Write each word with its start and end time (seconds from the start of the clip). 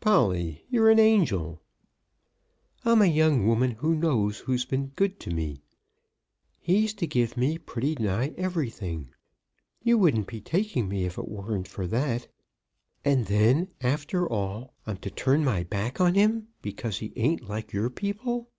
"Polly, 0.00 0.66
you're 0.68 0.90
an 0.90 0.98
angel!" 0.98 1.62
"I'm 2.84 3.00
a 3.00 3.06
young 3.06 3.46
woman 3.46 3.70
who 3.70 3.94
knows 3.94 4.40
who's 4.40 4.66
been 4.66 4.88
good 4.88 5.18
to 5.20 5.30
me. 5.30 5.62
He's 6.58 6.92
to 6.92 7.06
give 7.06 7.34
me 7.34 7.56
pretty 7.56 7.94
nigh 7.94 8.34
everything. 8.36 9.08
You 9.82 9.96
wouldn't 9.96 10.26
be 10.26 10.42
taking 10.42 10.86
me 10.86 11.06
if 11.06 11.16
it 11.16 11.28
wasn't 11.28 11.66
for 11.66 11.86
that. 11.86 12.28
And 13.06 13.24
then, 13.24 13.68
after 13.80 14.28
all, 14.28 14.74
I'm 14.86 14.98
to 14.98 15.08
turn 15.10 15.44
my 15.46 15.62
back 15.64 15.98
on 15.98 16.12
him 16.14 16.48
because 16.60 16.98
he 16.98 17.14
ain't 17.16 17.48
like 17.48 17.72
your 17.72 17.88
people. 17.88 18.50